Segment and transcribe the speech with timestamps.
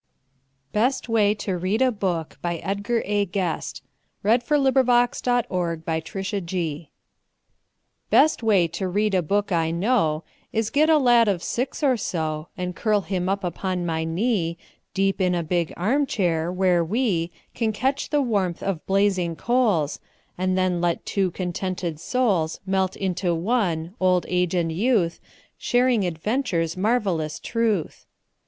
[0.73, 3.39] n that of him who is a boy, a little boy
[4.23, 4.41] on
[6.01, 6.89] Christmas Day.
[8.09, 10.71] Best Way to Read a Book Best way to read a book I know Is
[10.71, 14.57] get a lad of six or so, And curl him up upon my knee
[14.95, 19.99] Deep in a big arm chair, where we Can catch the warmth of blazing coals,
[20.35, 25.19] And then let two contented souls Melt into one, old age and youth,
[25.59, 28.07] Sharing adventure's marvelous truth.